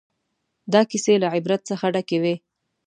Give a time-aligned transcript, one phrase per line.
[0.73, 2.35] دا کیسې له عبرت څخه ډکې وې.